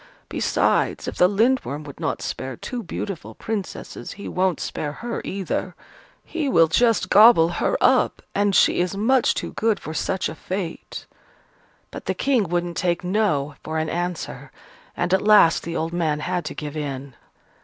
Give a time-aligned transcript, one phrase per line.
[0.29, 5.75] Besides, if the Lindworm would not spare two beautiful Princesses, he won't spare her either.
[6.25, 10.33] He will just gobble her up: and she is much too good for such a
[10.33, 11.05] fate."
[11.91, 14.51] But the King wouldn't take "No" for an answer:
[14.97, 17.13] and at last the old man had to give in.